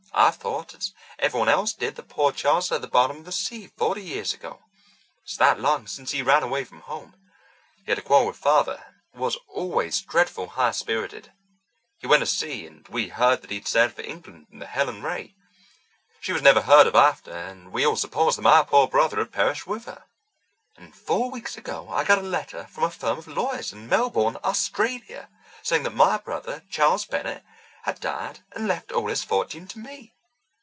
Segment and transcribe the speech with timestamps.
[0.13, 3.31] I thought, as everyone else did, that poor Charles was at the bottom of the
[3.31, 4.61] sea forty years ago.
[5.23, 7.15] It's that long since he ran away from home.
[7.85, 11.31] He had a quarrel with Father, and he was always dreadful high spirited.
[11.97, 14.67] He went to sea, and we heard that he had sailed for England in the
[14.67, 15.33] Helen Ray.
[16.19, 19.31] She was never heard of after, and we all supposed that my poor brother had
[19.31, 20.03] perished with her.
[20.75, 24.37] And four weeks ago I got a letter from a firm of lawyers in Melbourne,
[24.43, 25.29] Australia,
[25.63, 27.45] saying that my brother, Charles Bennett,
[27.85, 30.13] had died and left all his fortune to me.